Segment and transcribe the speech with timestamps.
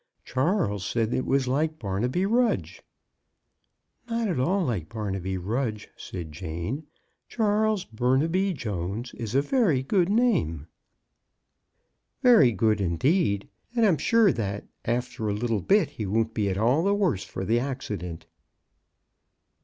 [0.25, 2.81] Charles said it was like Barnaby Rudge."
[4.09, 10.09] Not at all like Barnaby Rudge," said Jane:'* Charles Burnaby Jones is a very good
[10.09, 10.65] name.'*
[12.23, 12.23] MRS.
[12.23, 12.33] BROWN AT THOMPSON HALL.
[12.33, 16.49] 79 Very good indeed— and I'm sure that after a little bit he won't be
[16.49, 18.25] at all the worse for the accident."